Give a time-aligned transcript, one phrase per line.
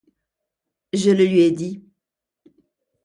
[0.93, 1.85] Je le lui ai dit.